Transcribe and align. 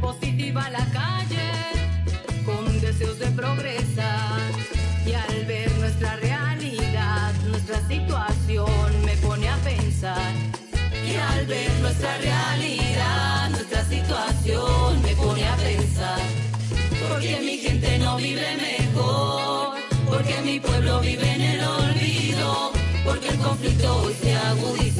Positiva 0.00 0.64
a 0.64 0.70
la 0.70 0.84
calle 0.90 1.50
con 2.44 2.80
deseos 2.80 3.18
de 3.18 3.26
progresar 3.26 4.40
y 5.06 5.12
al 5.12 5.44
ver 5.44 5.70
nuestra 5.78 6.16
realidad, 6.16 7.32
nuestra 7.46 7.86
situación 7.86 9.04
me 9.04 9.16
pone 9.18 9.48
a 9.48 9.56
pensar. 9.58 10.32
Y 11.06 11.14
al 11.14 11.46
ver 11.46 11.70
nuestra 11.80 12.16
realidad, 12.18 13.50
nuestra 13.50 13.84
situación 13.84 15.02
me 15.02 15.14
pone 15.14 15.46
a 15.46 15.56
pensar. 15.56 16.20
Porque 17.08 17.40
mi 17.40 17.58
gente 17.58 17.98
no 17.98 18.16
vive 18.16 18.56
mejor, 18.56 19.76
porque 20.08 20.40
mi 20.42 20.58
pueblo 20.58 21.00
vive 21.00 21.32
en 21.34 21.40
el 21.42 21.64
olvido, 21.64 22.72
porque 23.04 23.28
el 23.28 23.38
conflicto 23.38 23.96
hoy 24.02 24.14
se 24.14 24.34
alegría. 24.34 24.91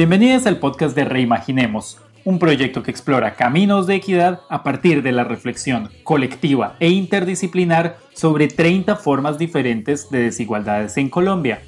Bienvenidas 0.00 0.46
al 0.46 0.56
podcast 0.56 0.96
de 0.96 1.04
Reimaginemos, 1.04 1.98
un 2.24 2.38
proyecto 2.38 2.82
que 2.82 2.90
explora 2.90 3.34
caminos 3.34 3.86
de 3.86 3.96
equidad 3.96 4.40
a 4.48 4.62
partir 4.62 5.02
de 5.02 5.12
la 5.12 5.24
reflexión 5.24 5.90
colectiva 6.04 6.74
e 6.80 6.88
interdisciplinar 6.88 7.98
sobre 8.14 8.48
30 8.48 8.96
formas 8.96 9.36
diferentes 9.36 10.08
de 10.08 10.20
desigualdades 10.20 10.96
en 10.96 11.10
Colombia. 11.10 11.60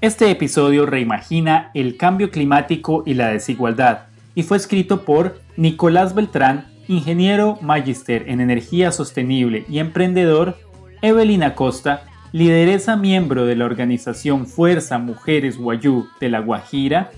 Este 0.00 0.30
episodio 0.30 0.86
reimagina 0.86 1.72
el 1.74 1.96
cambio 1.96 2.30
climático 2.30 3.02
y 3.04 3.14
la 3.14 3.30
desigualdad 3.30 4.02
y 4.36 4.44
fue 4.44 4.56
escrito 4.56 5.04
por 5.04 5.40
Nicolás 5.56 6.14
Beltrán, 6.14 6.68
ingeniero 6.86 7.58
magíster 7.60 8.28
en 8.28 8.40
energía 8.40 8.92
sostenible 8.92 9.64
y 9.68 9.80
emprendedor, 9.80 10.56
Evelina 11.02 11.56
Costa, 11.56 12.04
lideresa 12.30 12.94
miembro 12.94 13.46
de 13.46 13.56
la 13.56 13.64
organización 13.64 14.46
Fuerza 14.46 14.98
Mujeres 14.98 15.58
Guayú 15.58 16.06
de 16.20 16.28
La 16.28 16.38
Guajira, 16.38 17.10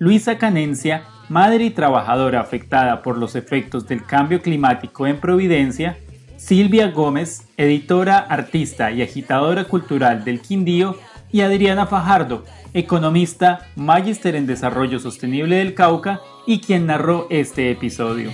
Luisa 0.00 0.38
Canencia, 0.38 1.02
madre 1.28 1.64
y 1.64 1.70
trabajadora 1.70 2.40
afectada 2.40 3.02
por 3.02 3.18
los 3.18 3.34
efectos 3.34 3.88
del 3.88 4.04
cambio 4.04 4.40
climático 4.40 5.06
en 5.06 5.18
Providencia, 5.18 5.98
Silvia 6.36 6.92
Gómez, 6.92 7.48
editora, 7.56 8.18
artista 8.18 8.92
y 8.92 9.02
agitadora 9.02 9.64
cultural 9.64 10.24
del 10.24 10.40
Quindío, 10.40 10.96
y 11.30 11.42
Adriana 11.42 11.86
Fajardo, 11.86 12.44
economista, 12.72 13.66
magíster 13.76 14.34
en 14.34 14.46
desarrollo 14.46 14.98
sostenible 14.98 15.56
del 15.56 15.74
Cauca 15.74 16.20
y 16.46 16.60
quien 16.60 16.86
narró 16.86 17.26
este 17.28 17.70
episodio. 17.70 18.30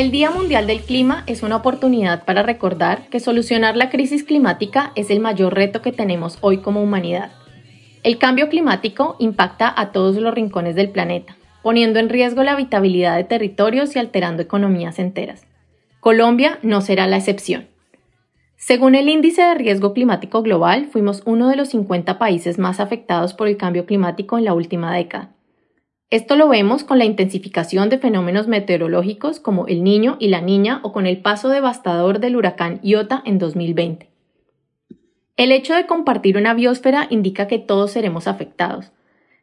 El 0.00 0.10
Día 0.10 0.30
Mundial 0.30 0.66
del 0.66 0.80
Clima 0.80 1.24
es 1.26 1.42
una 1.42 1.56
oportunidad 1.56 2.24
para 2.24 2.42
recordar 2.42 3.08
que 3.10 3.20
solucionar 3.20 3.76
la 3.76 3.90
crisis 3.90 4.24
climática 4.24 4.92
es 4.94 5.10
el 5.10 5.20
mayor 5.20 5.54
reto 5.54 5.82
que 5.82 5.92
tenemos 5.92 6.38
hoy 6.40 6.62
como 6.62 6.82
humanidad. 6.82 7.32
El 8.02 8.16
cambio 8.16 8.48
climático 8.48 9.16
impacta 9.18 9.70
a 9.76 9.92
todos 9.92 10.16
los 10.16 10.32
rincones 10.32 10.74
del 10.74 10.88
planeta, 10.88 11.36
poniendo 11.62 11.98
en 11.98 12.08
riesgo 12.08 12.42
la 12.42 12.52
habitabilidad 12.52 13.14
de 13.18 13.24
territorios 13.24 13.94
y 13.94 13.98
alterando 13.98 14.40
economías 14.40 14.98
enteras. 14.98 15.44
Colombia 16.00 16.58
no 16.62 16.80
será 16.80 17.06
la 17.06 17.18
excepción. 17.18 17.68
Según 18.56 18.94
el 18.94 19.06
índice 19.06 19.42
de 19.42 19.54
riesgo 19.54 19.92
climático 19.92 20.40
global, 20.40 20.86
fuimos 20.90 21.22
uno 21.26 21.50
de 21.50 21.56
los 21.56 21.68
50 21.68 22.18
países 22.18 22.58
más 22.58 22.80
afectados 22.80 23.34
por 23.34 23.48
el 23.48 23.58
cambio 23.58 23.84
climático 23.84 24.38
en 24.38 24.46
la 24.46 24.54
última 24.54 24.96
década. 24.96 25.34
Esto 26.10 26.34
lo 26.34 26.48
vemos 26.48 26.82
con 26.82 26.98
la 26.98 27.04
intensificación 27.04 27.88
de 27.88 27.98
fenómenos 27.98 28.48
meteorológicos 28.48 29.38
como 29.38 29.68
el 29.68 29.84
niño 29.84 30.16
y 30.18 30.26
la 30.26 30.40
niña 30.40 30.80
o 30.82 30.92
con 30.92 31.06
el 31.06 31.22
paso 31.22 31.48
devastador 31.48 32.18
del 32.18 32.34
huracán 32.34 32.80
Iota 32.82 33.22
en 33.24 33.38
2020. 33.38 34.10
El 35.36 35.52
hecho 35.52 35.72
de 35.72 35.86
compartir 35.86 36.36
una 36.36 36.52
biosfera 36.52 37.06
indica 37.10 37.46
que 37.46 37.60
todos 37.60 37.92
seremos 37.92 38.26
afectados, 38.26 38.90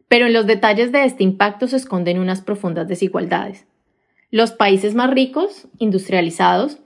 pero 0.09 0.25
en 0.25 0.33
los 0.33 0.45
detalles 0.45 0.91
de 0.91 1.05
este 1.05 1.23
impacto 1.23 1.67
se 1.67 1.77
esconden 1.77 2.19
unas 2.19 2.41
profundas 2.41 2.89
desigualdades. 2.89 3.65
Los 4.29 4.51
países 4.51 4.93
más 4.93 5.09
ricos, 5.09 5.69
industrializados, 5.79 6.79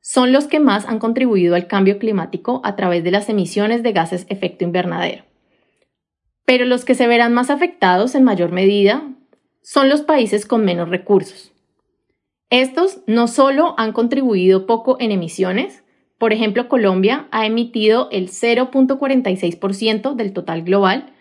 son 0.00 0.32
los 0.32 0.48
que 0.48 0.58
más 0.58 0.84
han 0.86 0.98
contribuido 0.98 1.54
al 1.54 1.68
cambio 1.68 2.00
climático 2.00 2.60
a 2.64 2.74
través 2.74 3.04
de 3.04 3.12
las 3.12 3.28
emisiones 3.28 3.84
de 3.84 3.92
gases 3.92 4.26
efecto 4.28 4.64
invernadero. 4.64 5.22
Pero 6.44 6.64
los 6.64 6.84
que 6.84 6.94
se 6.96 7.06
verán 7.06 7.32
más 7.32 7.50
afectados 7.50 8.16
en 8.16 8.24
mayor 8.24 8.50
medida 8.50 9.04
son 9.62 9.88
los 9.88 10.02
países 10.02 10.46
con 10.46 10.64
menos 10.64 10.88
recursos. 10.88 11.52
Estos 12.50 13.00
no 13.06 13.28
solo 13.28 13.74
han 13.78 13.92
contribuido 13.92 14.66
poco 14.66 14.96
en 15.00 15.12
emisiones, 15.12 15.82
por 16.22 16.32
ejemplo, 16.32 16.68
Colombia 16.68 17.26
ha 17.32 17.46
emitido 17.46 18.08
el 18.12 18.28
0.46% 18.28 20.14
del 20.14 20.32
total 20.32 20.62
global, 20.62 21.12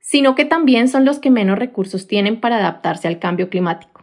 sino 0.00 0.34
que 0.34 0.44
también 0.44 0.88
son 0.88 1.04
los 1.04 1.20
que 1.20 1.30
menos 1.30 1.56
recursos 1.56 2.08
tienen 2.08 2.40
para 2.40 2.56
adaptarse 2.56 3.06
al 3.06 3.20
cambio 3.20 3.48
climático. 3.48 4.02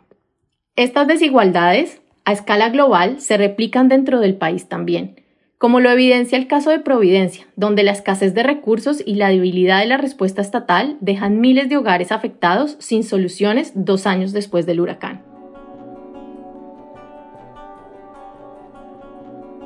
Estas 0.78 1.06
desigualdades 1.06 2.02
a 2.24 2.32
escala 2.32 2.70
global 2.70 3.20
se 3.20 3.36
replican 3.36 3.90
dentro 3.90 4.22
del 4.22 4.36
país 4.36 4.70
también, 4.70 5.22
como 5.58 5.80
lo 5.80 5.90
evidencia 5.90 6.38
el 6.38 6.48
caso 6.48 6.70
de 6.70 6.80
Providencia, 6.80 7.48
donde 7.56 7.82
la 7.84 7.92
escasez 7.92 8.34
de 8.36 8.44
recursos 8.44 9.02
y 9.04 9.16
la 9.16 9.30
debilidad 9.30 9.80
de 9.80 9.88
la 9.88 9.98
respuesta 9.98 10.42
estatal 10.42 10.98
dejan 11.02 11.40
miles 11.40 11.68
de 11.68 11.78
hogares 11.78 12.12
afectados 12.12 12.76
sin 12.80 13.04
soluciones 13.04 13.72
dos 13.74 14.06
años 14.06 14.34
después 14.34 14.68
del 14.68 14.80
huracán. 14.80 15.24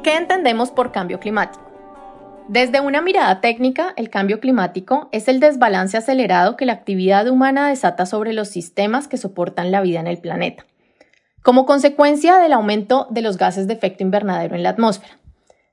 ¿Qué 0.01 0.15
entendemos 0.15 0.71
por 0.71 0.91
cambio 0.91 1.19
climático? 1.19 1.63
Desde 2.47 2.79
una 2.79 3.01
mirada 3.01 3.39
técnica, 3.39 3.93
el 3.97 4.09
cambio 4.09 4.39
climático 4.39 5.09
es 5.11 5.27
el 5.27 5.39
desbalance 5.39 5.97
acelerado 5.97 6.57
que 6.57 6.65
la 6.65 6.73
actividad 6.73 7.27
humana 7.27 7.67
desata 7.67 8.05
sobre 8.05 8.33
los 8.33 8.47
sistemas 8.47 9.07
que 9.07 9.17
soportan 9.17 9.71
la 9.71 9.81
vida 9.81 9.99
en 9.99 10.07
el 10.07 10.17
planeta 10.17 10.65
como 11.43 11.65
consecuencia 11.65 12.37
del 12.37 12.53
aumento 12.53 13.07
de 13.09 13.21
los 13.21 13.37
gases 13.37 13.67
de 13.67 13.73
efecto 13.73 14.03
invernadero 14.03 14.55
en 14.55 14.63
la 14.63 14.69
atmósfera. 14.69 15.17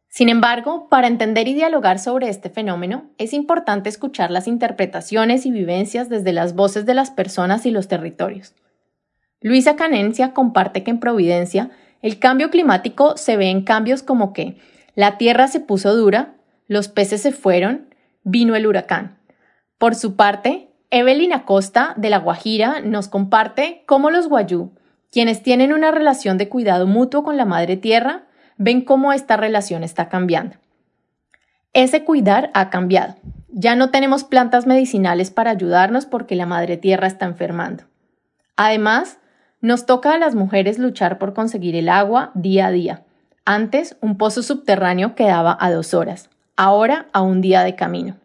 Sin 0.08 0.28
embargo, 0.30 0.88
para 0.88 1.06
entender 1.06 1.48
y 1.48 1.54
dialogar 1.54 1.98
sobre 1.98 2.28
este 2.28 2.50
fenómeno, 2.50 3.10
es 3.18 3.32
importante 3.32 3.88
escuchar 3.88 4.30
las 4.30 4.48
interpretaciones 4.48 5.46
y 5.46 5.50
vivencias 5.50 6.08
desde 6.08 6.32
las 6.32 6.54
voces 6.54 6.86
de 6.86 6.94
las 6.94 7.10
personas 7.10 7.66
y 7.66 7.70
los 7.70 7.88
territorios. 7.88 8.54
Luisa 9.40 9.76
Canencia 9.76 10.32
comparte 10.32 10.82
que 10.82 10.90
en 10.90 10.98
Providencia 10.98 11.70
el 12.02 12.18
cambio 12.18 12.50
climático 12.50 13.16
se 13.16 13.36
ve 13.36 13.50
en 13.50 13.62
cambios 13.62 14.02
como 14.02 14.32
que 14.32 14.56
la 14.94 15.18
tierra 15.18 15.46
se 15.46 15.60
puso 15.60 15.94
dura, 15.94 16.34
los 16.66 16.88
peces 16.88 17.22
se 17.22 17.32
fueron, 17.32 17.94
vino 18.24 18.56
el 18.56 18.66
huracán. 18.66 19.18
Por 19.78 19.94
su 19.94 20.16
parte, 20.16 20.70
Evelyn 20.90 21.32
Acosta 21.32 21.94
de 21.96 22.10
La 22.10 22.18
Guajira 22.18 22.80
nos 22.80 23.08
comparte 23.08 23.82
cómo 23.86 24.10
los 24.10 24.28
guayú 24.28 24.72
quienes 25.10 25.42
tienen 25.42 25.72
una 25.72 25.90
relación 25.90 26.38
de 26.38 26.48
cuidado 26.48 26.86
mutuo 26.86 27.22
con 27.22 27.36
la 27.36 27.44
madre 27.44 27.76
tierra 27.76 28.27
ven 28.58 28.82
cómo 28.82 29.12
esta 29.12 29.36
relación 29.36 29.82
está 29.82 30.08
cambiando. 30.08 30.56
Ese 31.72 32.04
cuidar 32.04 32.50
ha 32.54 32.70
cambiado. 32.70 33.14
Ya 33.48 33.76
no 33.76 33.90
tenemos 33.90 34.24
plantas 34.24 34.66
medicinales 34.66 35.30
para 35.30 35.52
ayudarnos 35.52 36.04
porque 36.04 36.34
la 36.34 36.44
madre 36.44 36.76
tierra 36.76 37.06
está 37.06 37.24
enfermando. 37.24 37.84
Además, 38.56 39.18
nos 39.60 39.86
toca 39.86 40.12
a 40.12 40.18
las 40.18 40.34
mujeres 40.34 40.78
luchar 40.78 41.18
por 41.18 41.34
conseguir 41.34 41.76
el 41.76 41.88
agua 41.88 42.30
día 42.34 42.66
a 42.66 42.70
día. 42.70 43.04
Antes, 43.44 43.96
un 44.00 44.18
pozo 44.18 44.42
subterráneo 44.42 45.14
quedaba 45.14 45.56
a 45.58 45.70
dos 45.70 45.94
horas, 45.94 46.28
ahora 46.56 47.06
a 47.12 47.22
un 47.22 47.40
día 47.40 47.62
de 47.62 47.74
camino. 47.74 48.16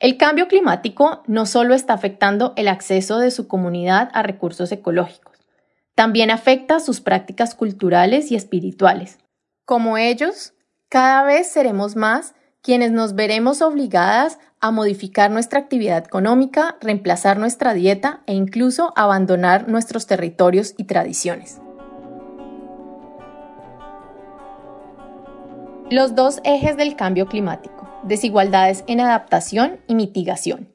El 0.00 0.16
cambio 0.16 0.46
climático 0.46 1.22
no 1.26 1.44
solo 1.44 1.74
está 1.74 1.92
afectando 1.92 2.52
el 2.56 2.68
acceso 2.68 3.18
de 3.18 3.32
su 3.32 3.48
comunidad 3.48 4.10
a 4.12 4.22
recursos 4.22 4.70
ecológicos, 4.70 5.27
también 5.98 6.30
afecta 6.30 6.78
sus 6.78 7.00
prácticas 7.00 7.56
culturales 7.56 8.30
y 8.30 8.36
espirituales. 8.36 9.18
Como 9.64 9.98
ellos, 9.98 10.54
cada 10.88 11.24
vez 11.24 11.50
seremos 11.50 11.96
más 11.96 12.36
quienes 12.62 12.92
nos 12.92 13.16
veremos 13.16 13.62
obligadas 13.62 14.38
a 14.60 14.70
modificar 14.70 15.32
nuestra 15.32 15.58
actividad 15.58 16.06
económica, 16.06 16.76
reemplazar 16.80 17.40
nuestra 17.40 17.74
dieta 17.74 18.22
e 18.26 18.34
incluso 18.34 18.92
abandonar 18.94 19.68
nuestros 19.68 20.06
territorios 20.06 20.72
y 20.76 20.84
tradiciones. 20.84 21.60
Los 25.90 26.14
dos 26.14 26.40
ejes 26.44 26.76
del 26.76 26.94
cambio 26.94 27.26
climático 27.26 27.88
desigualdades 28.04 28.84
en 28.86 29.00
adaptación 29.00 29.80
y 29.88 29.96
mitigación. 29.96 30.72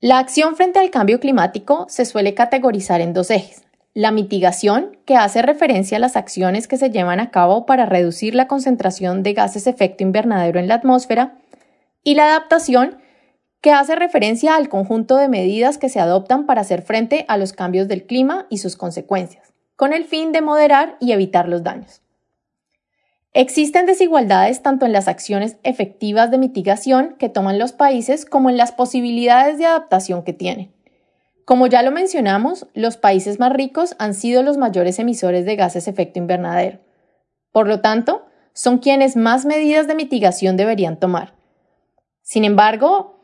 La 0.00 0.18
acción 0.18 0.56
frente 0.56 0.78
al 0.78 0.88
cambio 0.88 1.20
climático 1.20 1.84
se 1.90 2.06
suele 2.06 2.32
categorizar 2.32 3.02
en 3.02 3.12
dos 3.12 3.30
ejes. 3.30 3.65
La 3.96 4.10
mitigación, 4.10 4.98
que 5.06 5.16
hace 5.16 5.40
referencia 5.40 5.96
a 5.96 6.00
las 6.00 6.16
acciones 6.16 6.68
que 6.68 6.76
se 6.76 6.90
llevan 6.90 7.18
a 7.18 7.30
cabo 7.30 7.64
para 7.64 7.86
reducir 7.86 8.34
la 8.34 8.46
concentración 8.46 9.22
de 9.22 9.32
gases 9.32 9.66
efecto 9.66 10.02
invernadero 10.02 10.60
en 10.60 10.68
la 10.68 10.74
atmósfera, 10.74 11.38
y 12.04 12.14
la 12.14 12.24
adaptación, 12.24 12.98
que 13.62 13.70
hace 13.70 13.96
referencia 13.96 14.54
al 14.54 14.68
conjunto 14.68 15.16
de 15.16 15.30
medidas 15.30 15.78
que 15.78 15.88
se 15.88 15.98
adoptan 15.98 16.44
para 16.44 16.60
hacer 16.60 16.82
frente 16.82 17.24
a 17.28 17.38
los 17.38 17.54
cambios 17.54 17.88
del 17.88 18.04
clima 18.04 18.44
y 18.50 18.58
sus 18.58 18.76
consecuencias, 18.76 19.54
con 19.76 19.94
el 19.94 20.04
fin 20.04 20.30
de 20.30 20.42
moderar 20.42 20.98
y 21.00 21.12
evitar 21.12 21.48
los 21.48 21.62
daños. 21.62 22.02
Existen 23.32 23.86
desigualdades 23.86 24.60
tanto 24.60 24.84
en 24.84 24.92
las 24.92 25.08
acciones 25.08 25.56
efectivas 25.62 26.30
de 26.30 26.36
mitigación 26.36 27.16
que 27.18 27.30
toman 27.30 27.58
los 27.58 27.72
países 27.72 28.26
como 28.26 28.50
en 28.50 28.58
las 28.58 28.72
posibilidades 28.72 29.56
de 29.56 29.64
adaptación 29.64 30.22
que 30.22 30.34
tienen. 30.34 30.75
Como 31.46 31.68
ya 31.68 31.82
lo 31.84 31.92
mencionamos, 31.92 32.66
los 32.74 32.96
países 32.96 33.38
más 33.38 33.52
ricos 33.52 33.94
han 34.00 34.14
sido 34.14 34.42
los 34.42 34.56
mayores 34.56 34.98
emisores 34.98 35.46
de 35.46 35.54
gases 35.54 35.86
efecto 35.86 36.18
invernadero. 36.18 36.80
Por 37.52 37.68
lo 37.68 37.80
tanto, 37.80 38.26
son 38.52 38.78
quienes 38.78 39.14
más 39.14 39.44
medidas 39.44 39.86
de 39.86 39.94
mitigación 39.94 40.56
deberían 40.56 40.98
tomar. 40.98 41.34
Sin 42.20 42.44
embargo, 42.44 43.20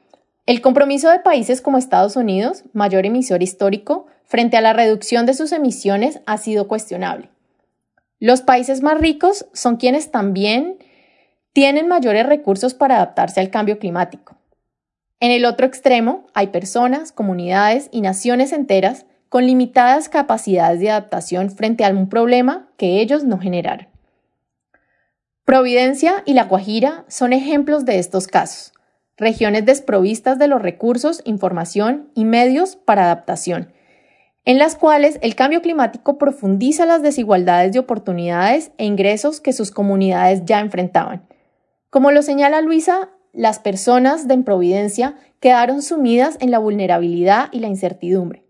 el 0.47 0.61
compromiso 0.61 1.11
de 1.11 1.19
países 1.19 1.61
como 1.61 1.79
Estados 1.79 2.15
Unidos, 2.15 2.63
mayor 2.73 3.07
emisor 3.07 3.43
histórico, 3.43 4.07
frente 4.25 4.57
a 4.57 4.61
la 4.61 4.73
reducción 4.73 5.27
de 5.27 5.35
sus 5.35 5.51
emisiones 5.51 6.21
ha 6.25 6.39
sido 6.39 6.69
cuestionable. 6.69 7.29
Los 8.21 8.41
países 8.41 8.83
más 8.83 9.01
ricos 9.01 9.47
son 9.53 9.79
quienes 9.79 10.13
también 10.13 10.79
tienen 11.53 11.89
mayores 11.89 12.25
recursos 12.25 12.73
para 12.73 12.99
adaptarse 12.99 13.41
al 13.41 13.51
cambio 13.51 13.81
climático. 13.81 14.37
En 15.23 15.31
el 15.31 15.45
otro 15.45 15.67
extremo 15.67 16.27
hay 16.35 16.49
personas, 16.49 17.13
comunidades 17.13 17.89
y 17.93 18.01
naciones 18.01 18.53
enteras 18.53 19.07
con 19.29 19.47
limitadas 19.47 20.09
capacidades 20.09 20.81
de 20.81 20.91
adaptación 20.91 21.53
frente 21.53 21.85
a 21.85 21.87
algún 21.87 22.09
problema 22.09 22.69
que 22.77 23.01
ellos 23.01 23.23
no 23.23 23.39
generaron. 23.39 23.87
Providencia 25.45 26.25
y 26.27 26.35
La 26.35 26.47
Guajira 26.47 27.05
son 27.07 27.33
ejemplos 27.33 27.85
de 27.85 28.01
estos 28.01 28.27
casos, 28.27 28.73
regiones 29.17 29.65
desprovistas 29.65 30.41
de 30.41 30.49
los 30.49 30.61
recursos, 30.61 31.23
información 31.25 32.11
y 32.17 32.25
medios 32.25 32.75
para 32.75 33.05
adaptación, 33.05 33.73
en 34.45 34.59
las 34.59 34.75
cuales 34.75 35.21
el 35.23 35.37
cambio 35.37 35.63
climático 35.63 36.19
profundiza 36.19 36.85
las 36.85 37.01
desigualdades 37.01 37.71
de 37.71 37.79
oportunidades 37.79 38.73
e 38.77 38.87
ingresos 38.87 39.41
que 39.41 39.53
sus 39.53 39.71
comunidades 39.71 40.43
ya 40.47 40.59
enfrentaban. 40.59 41.29
Como 41.91 42.11
lo 42.11 42.23
señala 42.23 42.61
Luisa, 42.61 43.11
las 43.33 43.59
personas 43.59 44.29
de 44.29 44.39
Providencia 44.39 45.17
quedaron 45.41 45.83
sumidas 45.83 46.37
en 46.41 46.51
la 46.51 46.59
vulnerabilidad 46.59 47.49
y 47.51 47.61
la 47.61 47.69
incertidumbre. 47.69 48.45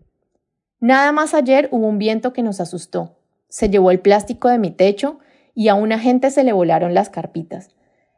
Nada 0.79 1.11
más 1.13 1.33
ayer 1.33 1.69
hubo 1.71 1.87
un 1.87 1.97
viento 1.97 2.33
que 2.33 2.43
nos 2.43 2.59
asustó. 2.59 3.15
Se 3.47 3.69
llevó 3.69 3.91
el 3.91 3.99
plástico 3.99 4.49
de 4.49 4.57
mi 4.57 4.71
techo 4.71 5.19
y 5.55 5.69
a 5.69 5.75
una 5.75 5.99
gente 5.99 6.31
se 6.31 6.43
le 6.43 6.51
volaron 6.51 6.93
las 6.93 7.09
carpitas. 7.09 7.69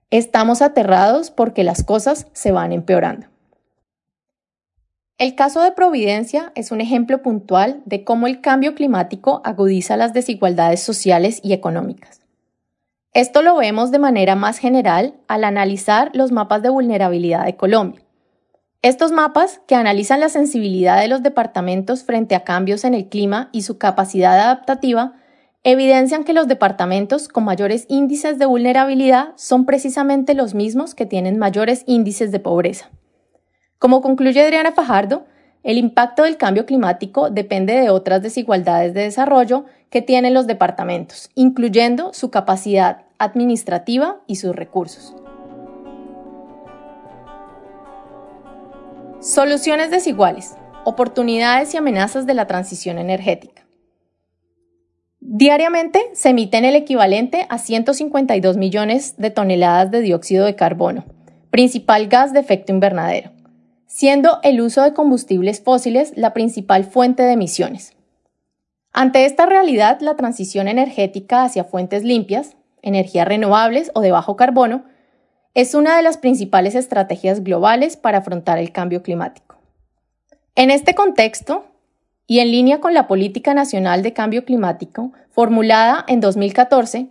Estamos 0.09 0.61
aterrados 0.61 1.29
porque 1.29 1.63
las 1.63 1.83
cosas 1.83 2.27
se 2.33 2.51
van 2.51 2.71
empeorando. 2.71 3.27
El 5.17 5.35
caso 5.35 5.61
de 5.61 5.71
Providencia 5.71 6.51
es 6.55 6.71
un 6.71 6.81
ejemplo 6.81 7.21
puntual 7.21 7.81
de 7.85 8.03
cómo 8.03 8.27
el 8.27 8.41
cambio 8.41 8.75
climático 8.75 9.41
agudiza 9.45 9.95
las 9.95 10.13
desigualdades 10.13 10.81
sociales 10.81 11.39
y 11.43 11.53
económicas. 11.53 12.24
Esto 13.15 13.41
lo 13.41 13.55
vemos 13.55 13.91
de 13.91 13.99
manera 13.99 14.35
más 14.35 14.57
general 14.57 15.13
al 15.29 15.45
analizar 15.45 16.11
los 16.13 16.33
mapas 16.33 16.61
de 16.61 16.67
vulnerabilidad 16.67 17.45
de 17.45 17.55
Colombia. 17.55 18.01
Estos 18.81 19.13
mapas, 19.13 19.61
que 19.67 19.75
analizan 19.75 20.19
la 20.19 20.27
sensibilidad 20.27 20.99
de 20.99 21.07
los 21.07 21.23
departamentos 21.23 22.03
frente 22.03 22.35
a 22.35 22.43
cambios 22.43 22.83
en 22.83 22.93
el 22.93 23.07
clima 23.07 23.47
y 23.53 23.61
su 23.61 23.77
capacidad 23.77 24.37
adaptativa, 24.37 25.13
evidencian 25.63 26.25
que 26.25 26.33
los 26.33 26.49
departamentos 26.49 27.29
con 27.29 27.45
mayores 27.45 27.85
índices 27.87 28.37
de 28.37 28.47
vulnerabilidad 28.47 29.29
son 29.37 29.65
precisamente 29.65 30.33
los 30.33 30.53
mismos 30.53 30.93
que 30.93 31.05
tienen 31.05 31.39
mayores 31.39 31.85
índices 31.87 32.33
de 32.33 32.41
pobreza. 32.41 32.89
Como 33.79 34.01
concluye 34.01 34.41
Adriana 34.41 34.73
Fajardo, 34.73 35.25
el 35.65 35.79
impacto 35.79 36.23
del 36.23 36.37
cambio 36.37 36.67
climático 36.67 37.31
depende 37.31 37.73
de 37.73 37.89
otras 37.89 38.21
desigualdades 38.21 38.93
de 38.93 39.01
desarrollo 39.01 39.65
que 39.89 40.03
tienen 40.03 40.35
los 40.35 40.45
departamentos, 40.45 41.31
incluyendo 41.33 42.13
su 42.13 42.29
capacidad 42.29 43.05
administrativa 43.17 44.21
y 44.27 44.35
sus 44.35 44.55
recursos. 44.55 45.15
Soluciones 49.19 49.89
desiguales, 49.89 50.55
oportunidades 50.83 51.73
y 51.73 51.77
amenazas 51.77 52.27
de 52.27 52.35
la 52.35 52.45
transición 52.45 52.99
energética. 52.99 53.65
Diariamente 55.19 55.99
se 56.13 56.29
emiten 56.29 56.63
el 56.63 56.75
equivalente 56.75 57.47
a 57.49 57.57
152 57.57 58.55
millones 58.55 59.17
de 59.17 59.31
toneladas 59.31 59.89
de 59.89 60.01
dióxido 60.01 60.45
de 60.45 60.55
carbono, 60.55 61.05
principal 61.49 62.05
gas 62.07 62.33
de 62.33 62.39
efecto 62.39 62.71
invernadero 62.71 63.34
siendo 63.87 64.39
el 64.43 64.61
uso 64.61 64.81
de 64.81 64.93
combustibles 64.93 65.61
fósiles 65.61 66.13
la 66.15 66.33
principal 66.33 66.83
fuente 66.83 67.23
de 67.23 67.33
emisiones. 67.33 67.93
Ante 68.91 69.25
esta 69.25 69.45
realidad, 69.45 69.99
la 69.99 70.15
transición 70.15 70.67
energética 70.67 71.43
hacia 71.43 71.63
fuentes 71.63 72.03
limpias, 72.03 72.55
energías 72.81 73.27
renovables 73.27 73.91
o 73.93 74.01
de 74.01 74.11
bajo 74.11 74.35
carbono, 74.35 74.85
es 75.53 75.73
una 75.73 75.95
de 75.97 76.03
las 76.03 76.17
principales 76.17 76.75
estrategias 76.75 77.43
globales 77.43 77.97
para 77.97 78.19
afrontar 78.19 78.57
el 78.57 78.71
cambio 78.71 79.03
climático. 79.03 79.57
En 80.55 80.71
este 80.71 80.95
contexto, 80.95 81.65
y 82.27 82.39
en 82.39 82.51
línea 82.51 82.79
con 82.79 82.93
la 82.93 83.07
Política 83.07 83.53
Nacional 83.53 84.01
de 84.01 84.13
Cambio 84.13 84.45
Climático, 84.45 85.11
formulada 85.29 86.05
en 86.07 86.21
2014, 86.21 87.09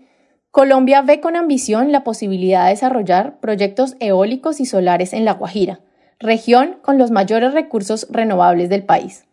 Colombia 0.51 1.03
ve 1.03 1.21
con 1.21 1.37
ambición 1.37 1.93
la 1.93 2.05
posibilidad 2.05 2.65
de 2.65 2.71
desarrollar 2.71 3.41
proyectos 3.41 3.97
eólicos 4.01 4.61
y 4.61 4.67
solares 4.67 5.13
en 5.13 5.25
La 5.25 5.33
Guajira, 5.33 5.81
región 6.21 6.79
con 6.83 6.99
los 6.99 7.11
mayores 7.11 7.53
recursos 7.53 8.07
renovables 8.11 8.69
del 8.69 8.85
país. 8.85 9.27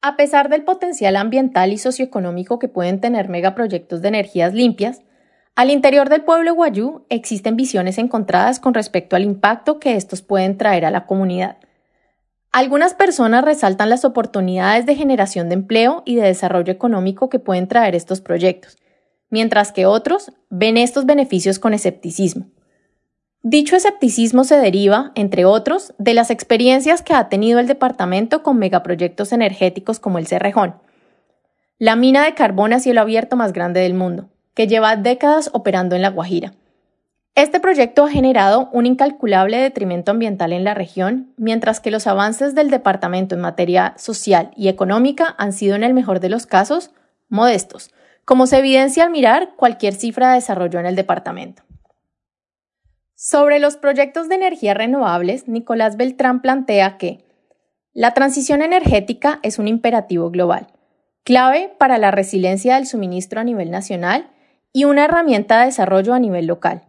A 0.00 0.16
pesar 0.16 0.48
del 0.48 0.64
potencial 0.64 1.16
ambiental 1.16 1.72
y 1.72 1.78
socioeconómico 1.78 2.58
que 2.58 2.68
pueden 2.68 3.00
tener 3.00 3.28
megaproyectos 3.28 4.02
de 4.02 4.08
energías 4.08 4.52
limpias, 4.52 5.02
al 5.54 5.70
interior 5.70 6.08
del 6.08 6.24
pueblo 6.24 6.54
guayú 6.54 7.04
existen 7.08 7.56
visiones 7.56 7.98
encontradas 7.98 8.58
con 8.58 8.74
respecto 8.74 9.16
al 9.16 9.22
impacto 9.22 9.78
que 9.78 9.96
estos 9.96 10.22
pueden 10.22 10.56
traer 10.56 10.86
a 10.86 10.90
la 10.90 11.06
comunidad. 11.06 11.58
Algunas 12.50 12.94
personas 12.94 13.44
resaltan 13.44 13.90
las 13.90 14.04
oportunidades 14.04 14.86
de 14.86 14.94
generación 14.94 15.48
de 15.48 15.54
empleo 15.54 16.02
y 16.04 16.16
de 16.16 16.22
desarrollo 16.22 16.72
económico 16.72 17.28
que 17.28 17.38
pueden 17.38 17.68
traer 17.68 17.94
estos 17.94 18.20
proyectos, 18.20 18.78
mientras 19.30 19.72
que 19.72 19.86
otros 19.86 20.32
ven 20.50 20.78
estos 20.78 21.06
beneficios 21.06 21.58
con 21.58 21.74
escepticismo. 21.74 22.46
Dicho 23.44 23.74
escepticismo 23.74 24.44
se 24.44 24.56
deriva, 24.56 25.10
entre 25.16 25.44
otros, 25.44 25.94
de 25.98 26.14
las 26.14 26.30
experiencias 26.30 27.02
que 27.02 27.12
ha 27.12 27.28
tenido 27.28 27.58
el 27.58 27.66
departamento 27.66 28.44
con 28.44 28.56
megaproyectos 28.58 29.32
energéticos 29.32 29.98
como 29.98 30.18
el 30.18 30.28
Cerrejón, 30.28 30.76
la 31.76 31.96
mina 31.96 32.24
de 32.24 32.34
carbón 32.34 32.72
a 32.72 32.78
cielo 32.78 33.00
abierto 33.00 33.34
más 33.34 33.52
grande 33.52 33.80
del 33.80 33.94
mundo, 33.94 34.28
que 34.54 34.68
lleva 34.68 34.94
décadas 34.94 35.50
operando 35.52 35.96
en 35.96 36.02
La 36.02 36.10
Guajira. 36.10 36.52
Este 37.34 37.58
proyecto 37.58 38.04
ha 38.04 38.10
generado 38.10 38.68
un 38.72 38.86
incalculable 38.86 39.56
detrimento 39.56 40.12
ambiental 40.12 40.52
en 40.52 40.62
la 40.62 40.74
región, 40.74 41.32
mientras 41.36 41.80
que 41.80 41.90
los 41.90 42.06
avances 42.06 42.54
del 42.54 42.70
departamento 42.70 43.34
en 43.34 43.40
materia 43.40 43.94
social 43.96 44.52
y 44.54 44.68
económica 44.68 45.34
han 45.36 45.52
sido 45.52 45.74
en 45.74 45.82
el 45.82 45.94
mejor 45.94 46.20
de 46.20 46.28
los 46.28 46.46
casos 46.46 46.92
modestos, 47.28 47.90
como 48.24 48.46
se 48.46 48.58
evidencia 48.58 49.02
al 49.02 49.10
mirar 49.10 49.54
cualquier 49.56 49.94
cifra 49.94 50.28
de 50.28 50.34
desarrollo 50.36 50.78
en 50.78 50.86
el 50.86 50.94
departamento. 50.94 51.64
Sobre 53.24 53.60
los 53.60 53.76
proyectos 53.76 54.28
de 54.28 54.34
energía 54.34 54.74
renovables, 54.74 55.46
Nicolás 55.46 55.96
Beltrán 55.96 56.42
plantea 56.42 56.98
que 56.98 57.24
la 57.92 58.14
transición 58.14 58.62
energética 58.62 59.38
es 59.44 59.60
un 59.60 59.68
imperativo 59.68 60.32
global, 60.32 60.66
clave 61.22 61.72
para 61.78 61.98
la 61.98 62.10
resiliencia 62.10 62.74
del 62.74 62.88
suministro 62.88 63.38
a 63.38 63.44
nivel 63.44 63.70
nacional 63.70 64.32
y 64.72 64.86
una 64.86 65.04
herramienta 65.04 65.60
de 65.60 65.66
desarrollo 65.66 66.14
a 66.14 66.18
nivel 66.18 66.46
local. 66.46 66.82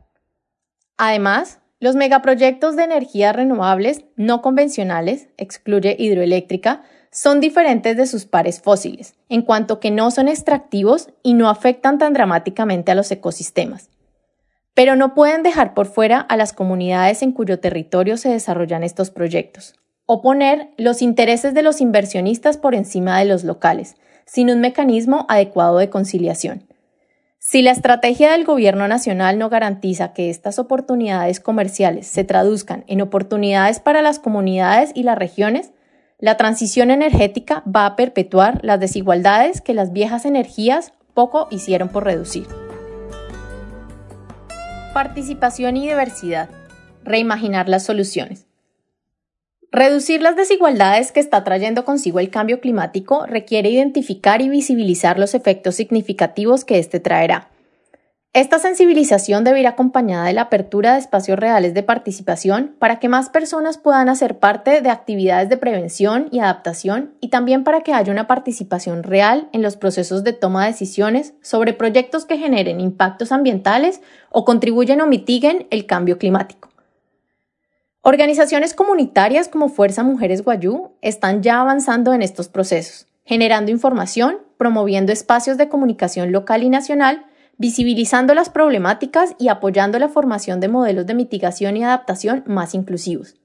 Además, 0.98 1.60
los 1.80 1.96
megaproyectos 1.96 2.76
de 2.76 2.86
energías 2.86 3.36
renovables 3.36 4.06
no 4.16 4.42
convencionales, 4.42 5.28
excluye 5.38 5.96
hidroeléctrica, 6.00 6.82
son 7.12 7.42
diferentes 7.42 7.96
de 7.96 8.08
sus 8.08 8.26
pares 8.26 8.60
fósiles, 8.60 9.14
en 9.30 9.44
cuanto 9.44 9.80
que 9.80 9.92
no 9.92 10.10
son 10.10 10.28
extractivos 10.28 11.10
y 11.22 11.36
no 11.36 11.48
afectan 11.48 12.00
tan 12.00 12.14
dramáticamente 12.14 12.92
a 12.92 12.96
los 12.96 13.12
ecosistemas 13.12 13.93
pero 14.74 14.96
no 14.96 15.14
pueden 15.14 15.44
dejar 15.44 15.74
por 15.74 15.86
fuera 15.86 16.20
a 16.20 16.38
las 16.38 16.54
comunidades 16.54 17.22
en 17.22 17.32
cuyo 17.32 17.60
territorio 17.60 18.18
se 18.18 18.30
desarrollan 18.30 18.84
estos 18.84 19.12
proyectos, 19.12 19.76
o 20.06 20.22
poner 20.22 20.70
los 20.78 21.02
intereses 21.02 21.54
de 21.54 21.62
los 21.62 21.82
inversionistas 21.82 22.58
por 22.58 22.76
encima 22.76 23.20
de 23.20 23.26
los 23.26 23.44
locales, 23.44 23.96
sin 24.26 24.50
un 24.50 24.62
mecanismo 24.62 25.26
adecuado 25.30 25.78
de 25.78 25.90
conciliación. 25.90 26.68
Si 27.46 27.62
la 27.62 27.72
estrategia 27.72 28.32
del 28.32 28.46
Gobierno 28.46 28.88
Nacional 28.88 29.38
no 29.38 29.50
garantiza 29.50 30.14
que 30.14 30.30
estas 30.30 30.60
oportunidades 30.60 31.42
comerciales 31.42 32.08
se 32.08 32.24
traduzcan 32.24 32.86
en 32.88 33.02
oportunidades 33.02 33.82
para 33.82 34.02
las 34.02 34.18
comunidades 34.18 34.92
y 34.96 35.04
las 35.04 35.18
regiones, 35.18 35.72
la 36.20 36.38
transición 36.38 36.90
energética 36.90 37.62
va 37.68 37.86
a 37.86 37.98
perpetuar 37.98 38.64
las 38.64 38.80
desigualdades 38.80 39.60
que 39.60 39.74
las 39.74 39.92
viejas 39.92 40.24
energías 40.24 40.94
poco 41.14 41.50
hicieron 41.52 41.90
por 41.90 42.06
reducir. 42.06 42.48
Participación 44.94 45.76
y 45.76 45.88
diversidad. 45.88 46.50
Reimaginar 47.04 47.68
las 47.68 47.84
soluciones. 47.84 48.46
Reducir 49.72 50.22
las 50.22 50.36
desigualdades 50.36 51.12
que 51.12 51.20
está 51.20 51.44
trayendo 51.44 51.84
consigo 51.84 52.20
el 52.20 52.30
cambio 52.30 52.62
climático 52.62 53.26
requiere 53.26 53.72
identificar 53.72 54.44
y 54.44 54.50
visibilizar 54.50 55.18
los 55.18 55.34
efectos 55.34 55.74
significativos 55.74 56.64
que 56.64 56.78
éste 56.78 57.00
traerá. 57.00 57.50
Esta 58.36 58.58
sensibilización 58.58 59.44
debe 59.44 59.60
ir 59.60 59.68
acompañada 59.68 60.26
de 60.26 60.34
la 60.34 60.42
apertura 60.42 60.94
de 60.94 61.00
espacios 61.00 61.38
reales 61.38 61.76
de 61.76 61.84
participación 61.84 62.76
para 62.80 62.98
que 62.98 63.08
más 63.08 63.30
personas 63.30 63.78
puedan 63.78 64.10
hacer 64.10 64.40
parte 64.40 64.82
de 64.82 64.90
actividades 64.90 65.50
de 65.50 65.58
prevención 65.58 66.30
y 66.32 66.40
adaptación 66.40 67.14
y 67.22 67.28
también 67.28 67.64
para 67.64 67.82
que 67.82 67.94
haya 67.94 68.12
una 68.12 68.26
participación 68.26 69.04
real 69.04 69.50
en 69.52 69.62
los 69.62 69.78
procesos 69.78 70.24
de 70.24 70.34
toma 70.34 70.64
de 70.66 70.72
decisiones 70.72 71.36
sobre 71.44 71.74
proyectos 71.74 72.26
que 72.26 72.40
generen 72.40 72.80
impactos 72.80 73.32
ambientales 73.32 74.02
o 74.32 74.46
contribuyen 74.46 75.02
o 75.02 75.06
mitiguen 75.06 75.68
el 75.70 75.86
cambio 75.86 76.18
climático. 76.18 76.70
Organizaciones 78.02 78.74
comunitarias 78.74 79.48
como 79.48 79.70
Fuerza 79.70 80.02
Mujeres 80.04 80.44
Guayú 80.44 80.94
están 81.02 81.44
ya 81.44 81.62
avanzando 81.62 82.14
en 82.14 82.24
estos 82.24 82.48
procesos, 82.48 83.06
generando 83.26 83.70
información, 83.70 84.40
promoviendo 84.58 85.12
espacios 85.12 85.60
de 85.60 85.70
comunicación 85.70 86.32
local 86.32 86.64
y 86.64 86.70
nacional, 86.70 87.28
visibilizando 87.64 88.34
las 88.34 88.50
problemáticas 88.50 89.38
y 89.40 89.48
apoyando 89.48 89.98
la 89.98 90.10
formación 90.10 90.60
de 90.60 90.68
modelos 90.68 91.06
de 91.06 91.14
mitigación 91.14 91.78
y 91.78 91.86
adaptación 91.86 92.44
más 92.46 92.74
inclusivos. 92.74 93.36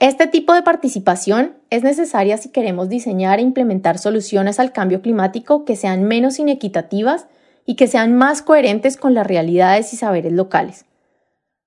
Este 0.00 0.26
tipo 0.26 0.52
de 0.52 0.60
participación 0.60 1.56
es 1.70 1.82
necesaria 1.82 2.36
si 2.36 2.50
queremos 2.50 2.90
diseñar 2.90 3.38
e 3.38 3.42
implementar 3.42 3.96
soluciones 3.96 4.60
al 4.60 4.72
cambio 4.72 5.00
climático 5.00 5.64
que 5.64 5.76
sean 5.76 6.02
menos 6.02 6.38
inequitativas 6.38 7.26
y 7.64 7.76
que 7.76 7.86
sean 7.86 8.14
más 8.16 8.42
coherentes 8.42 8.98
con 8.98 9.14
las 9.14 9.26
realidades 9.26 9.94
y 9.94 9.96
saberes 9.96 10.34
locales. 10.34 10.84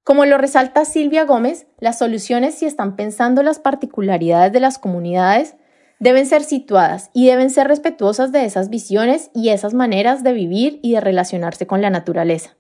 Como 0.04 0.24
lo 0.26 0.38
resalta 0.38 0.86
Silvia 0.86 1.26
Gómez, 1.26 1.66
las 1.80 1.98
soluciones 1.98 2.54
si 2.54 2.68
están 2.68 2.96
pensando 2.96 3.42
las 3.42 3.58
particularidades 3.58 4.54
de 4.54 4.60
las 4.60 4.78
comunidades 4.78 5.56
deben 6.00 6.26
ser 6.26 6.44
situadas 6.44 7.10
y 7.14 7.28
deben 7.28 7.50
ser 7.50 7.68
respetuosas 7.68 8.32
de 8.32 8.46
esas 8.46 8.70
visiones 8.70 9.32
y 9.34 9.50
esas 9.50 9.74
maneras 9.74 10.24
de 10.24 10.34
vivir 10.34 10.80
y 10.84 10.94
de 10.94 11.02
relacionarse 11.02 11.66
con 11.68 11.82
la 11.82 11.90
naturaleza. 11.90 12.56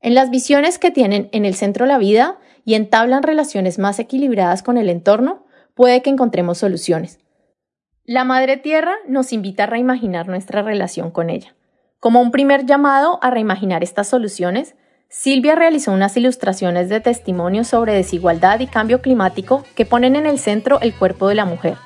En 0.00 0.14
las 0.14 0.30
visiones 0.30 0.78
que 0.78 0.90
tienen 0.90 1.28
en 1.32 1.44
el 1.44 1.54
centro 1.54 1.86
la 1.86 1.98
vida 1.98 2.38
y 2.64 2.74
entablan 2.74 3.22
relaciones 3.22 3.78
más 3.78 3.98
equilibradas 3.98 4.62
con 4.62 4.78
el 4.78 4.88
entorno, 4.88 5.46
puede 5.74 6.02
que 6.02 6.10
encontremos 6.10 6.58
soluciones. 6.58 7.18
La 8.04 8.24
Madre 8.24 8.56
Tierra 8.56 8.94
nos 9.08 9.32
invita 9.32 9.64
a 9.64 9.66
reimaginar 9.66 10.28
nuestra 10.28 10.62
relación 10.62 11.10
con 11.10 11.28
ella. 11.28 11.54
Como 11.98 12.20
un 12.20 12.30
primer 12.30 12.64
llamado 12.64 13.18
a 13.22 13.30
reimaginar 13.30 13.82
estas 13.82 14.08
soluciones, 14.08 14.76
Silvia 15.08 15.54
realizó 15.54 15.92
unas 15.92 16.16
ilustraciones 16.16 16.88
de 16.88 17.00
testimonio 17.00 17.64
sobre 17.64 17.94
desigualdad 17.94 18.60
y 18.60 18.66
cambio 18.66 19.00
climático 19.00 19.64
que 19.74 19.86
ponen 19.86 20.14
en 20.14 20.26
el 20.26 20.38
centro 20.38 20.80
el 20.80 20.94
cuerpo 20.94 21.28
de 21.28 21.36
la 21.36 21.44
mujer 21.44 21.76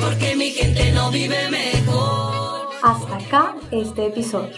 porque 0.01 0.37
mi 0.37 0.51
gente 0.51 0.93
no 0.93 1.11
vive 1.11 1.74
este 3.71 4.07
episodio. 4.07 4.57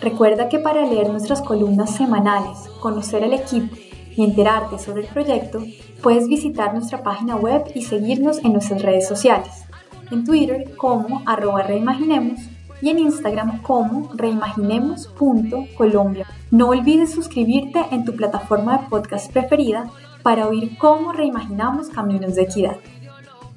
Recuerda 0.00 0.48
que 0.48 0.58
para 0.58 0.86
leer 0.86 1.10
nuestras 1.10 1.42
columnas 1.42 1.94
semanales, 1.94 2.70
conocer 2.80 3.22
el 3.22 3.34
equipo 3.34 3.76
y 4.16 4.24
enterarte 4.24 4.78
sobre 4.78 5.02
el 5.02 5.08
proyecto, 5.08 5.62
puedes 6.02 6.26
visitar 6.26 6.72
nuestra 6.74 7.02
página 7.02 7.36
web 7.36 7.64
y 7.74 7.82
seguirnos 7.82 8.38
en 8.38 8.54
nuestras 8.54 8.80
redes 8.82 9.06
sociales. 9.06 9.66
En 10.10 10.24
Twitter 10.24 10.74
como 10.76 11.22
arroba 11.26 11.62
reimaginemos 11.62 12.40
y 12.80 12.88
en 12.90 12.98
Instagram 12.98 13.60
como 13.62 14.10
reimaginemos.colombia. 14.14 16.26
No 16.50 16.68
olvides 16.68 17.12
suscribirte 17.12 17.84
en 17.90 18.04
tu 18.04 18.16
plataforma 18.16 18.78
de 18.78 18.88
podcast 18.88 19.30
preferida 19.30 19.90
para 20.22 20.48
oír 20.48 20.78
cómo 20.78 21.12
reimaginamos 21.12 21.88
caminos 21.88 22.36
de 22.36 22.42
equidad. 22.42 22.76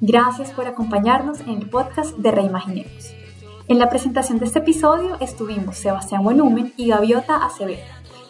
Gracias 0.00 0.52
por 0.52 0.66
acompañarnos 0.66 1.40
en 1.40 1.50
el 1.50 1.68
podcast 1.70 2.16
de 2.18 2.30
Reimaginemos. 2.30 3.14
En 3.68 3.80
la 3.80 3.88
presentación 3.88 4.38
de 4.38 4.44
este 4.46 4.60
episodio 4.60 5.16
estuvimos 5.18 5.76
Sebastián 5.78 6.22
Buenumen 6.22 6.72
y 6.76 6.86
Gaviota 6.88 7.44
Acevedo, 7.44 7.82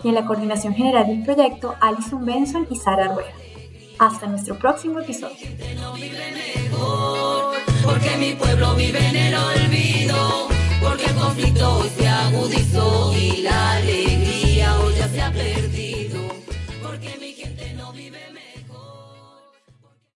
y 0.02 0.08
en 0.08 0.14
la 0.14 0.24
coordinación 0.24 0.74
general 0.74 1.06
del 1.06 1.24
proyecto 1.24 1.74
Alison 1.78 2.24
Benson 2.24 2.66
y 2.70 2.76
Sara 2.76 3.08
Rueda. 3.08 3.32
Hasta 3.98 4.26
nuestro 4.28 4.58
próximo 4.58 4.98
episodio. 4.98 5.36